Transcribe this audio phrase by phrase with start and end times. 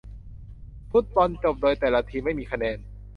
[0.91, 2.77] ฟุตบอลจบโดยแต่ละทีมไม่มีคะแนน